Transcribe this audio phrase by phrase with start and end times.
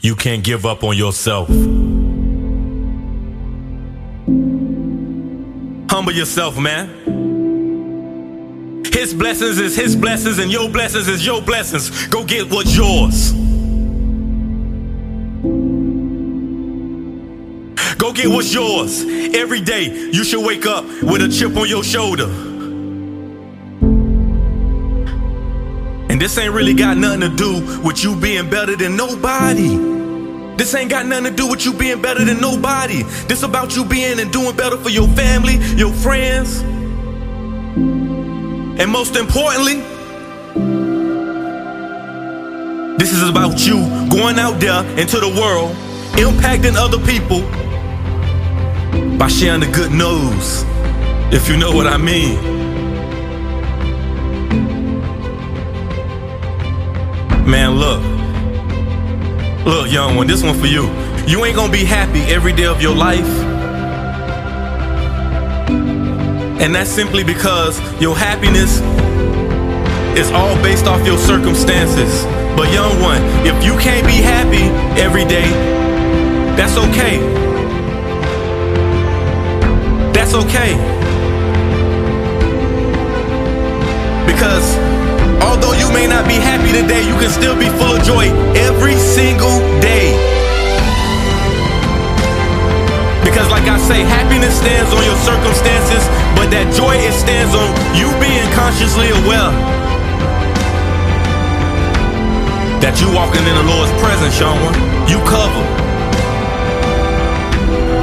[0.00, 1.48] You can't give up on yourself.
[5.90, 7.04] Humble yourself, man.
[8.92, 12.06] His blessings is his blessings, and your blessings is your blessings.
[12.08, 13.32] Go get what's yours.
[17.96, 19.02] Go get what's yours.
[19.34, 22.26] Every day, you should wake up with a chip on your shoulder.
[26.16, 29.76] And this ain't really got nothing to do with you being better than nobody.
[30.56, 33.02] This ain't got nothing to do with you being better than nobody.
[33.28, 36.62] This about you being and doing better for your family, your friends.
[38.80, 39.82] And most importantly,
[42.96, 43.76] this is about you
[44.08, 45.76] going out there into the world,
[46.16, 47.42] impacting other people
[49.18, 50.64] by sharing the good news,
[51.30, 52.55] if you know what I mean.
[57.46, 58.02] Man, look.
[59.64, 60.90] Look, young one, this one for you.
[61.28, 63.24] You ain't gonna be happy every day of your life.
[66.60, 68.80] And that's simply because your happiness
[70.18, 72.24] is all based off your circumstances.
[72.56, 74.64] But, young one, if you can't be happy
[75.00, 75.48] every day,
[76.56, 77.18] that's okay.
[80.12, 80.74] That's okay.
[84.26, 84.85] Because
[85.96, 90.12] may not be happy today, you can still be full of joy every single day.
[93.24, 96.04] Because, like I say, happiness stands on your circumstances,
[96.36, 99.48] but that joy it stands on you being consciously aware
[102.84, 104.76] that you walking in the Lord's presence, one.
[105.08, 105.70] You covered.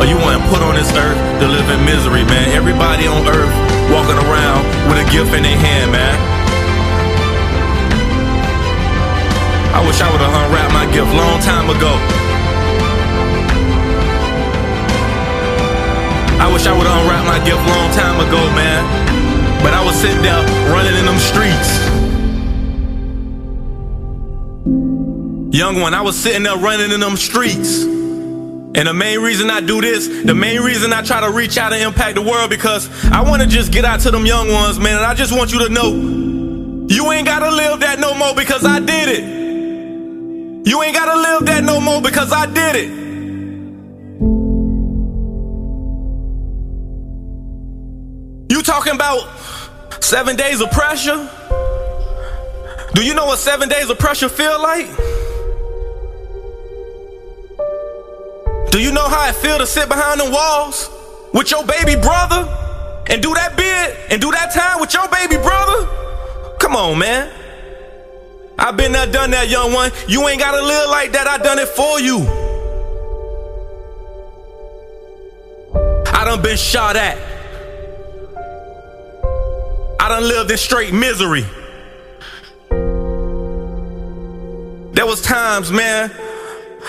[0.01, 2.57] Or you want to put on this earth to live in misery, man.
[2.57, 3.53] Everybody on earth
[3.93, 6.32] walking around with a gift in their hand, man.
[9.83, 11.91] I wish I would have unwrapped my gift long time ago.
[16.39, 19.61] I wish I would have unwrapped my gift long time ago, man.
[19.61, 20.41] But I was sitting there
[20.71, 21.83] running in them streets.
[25.53, 27.83] Young one, I was sitting there running in them streets.
[27.83, 31.73] And the main reason I do this, the main reason I try to reach out
[31.73, 34.79] and impact the world, because I want to just get out to them young ones,
[34.79, 34.95] man.
[34.95, 35.91] And I just want you to know
[36.87, 39.42] you ain't got to live that no more because I did it.
[40.65, 42.89] You ain't got to live that no more because I did it.
[48.49, 49.27] You talking about
[50.01, 51.29] seven days of pressure?
[52.93, 54.87] Do you know what seven days of pressure feel like?
[58.71, 60.89] Do you know how it feel to sit behind the walls
[61.33, 62.47] with your baby brother
[63.09, 65.87] and do that bid and do that time with your baby brother?
[66.59, 67.42] Come on, man.
[68.63, 69.91] I've been there, done that, young one.
[70.07, 71.27] You ain't gotta live like that.
[71.27, 72.21] I done it for you.
[76.07, 77.17] I done been shot at.
[79.99, 81.45] I done lived in straight misery.
[84.93, 86.09] There was times, man,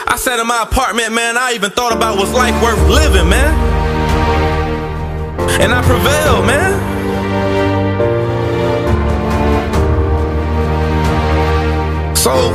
[0.06, 3.52] I sat in my apartment, man, I even thought about was life worth living, man.
[5.60, 6.94] And I prevailed, man.
[12.34, 12.50] So,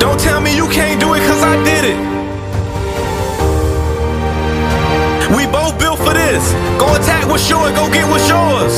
[0.00, 1.98] don't tell me you can't do it cause I did it.
[5.36, 6.40] We both built for this.
[6.80, 8.72] Go attack what's yours, go get what's yours.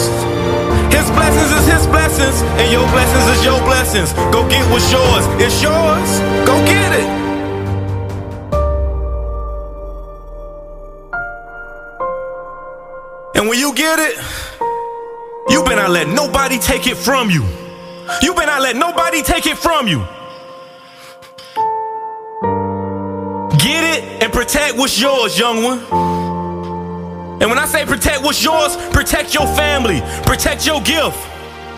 [0.91, 4.13] His blessings is his blessings, and your blessings is your blessings.
[4.35, 5.25] Go get what's yours.
[5.39, 6.11] It's yours.
[6.45, 7.09] Go get it.
[13.37, 14.19] And when you get it,
[15.51, 17.45] you better not let nobody take it from you.
[18.23, 20.05] You better not let nobody take it from you.
[24.23, 25.79] And protect what's yours, young one.
[27.41, 31.19] And when I say protect what's yours, protect your family, protect your gift,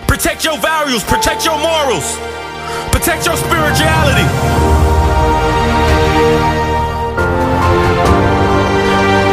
[0.06, 2.16] protect your values, protect your morals,
[2.92, 4.28] protect your spirituality.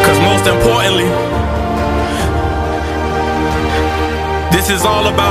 [0.02, 1.10] Because most importantly,
[4.52, 5.16] this is all about.